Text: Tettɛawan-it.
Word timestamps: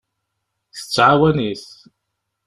Tettɛawan-it. 0.75 1.65